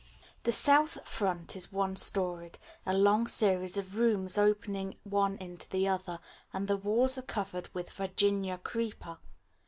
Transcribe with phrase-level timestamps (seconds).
[0.45, 2.57] The south front is one storied,
[2.87, 6.19] a long series of rooms opening one into the other,
[6.51, 9.19] and the walls are covered with virginia creeper.